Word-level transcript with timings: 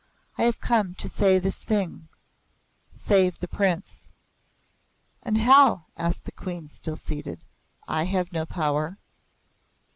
I 0.35 0.41
have 0.45 0.59
come 0.59 0.95
to 0.95 1.07
say 1.07 1.37
this 1.37 1.63
thing: 1.63 2.07
Save 2.95 3.37
the 3.39 3.47
Prince." 3.47 4.07
"And 5.21 5.37
how?" 5.37 5.85
asked 5.95 6.25
the 6.25 6.31
Queen, 6.31 6.69
still 6.69 6.97
seated. 6.97 7.43
"I 7.87 8.05
have 8.05 8.33
no 8.33 8.47
power." 8.47 8.97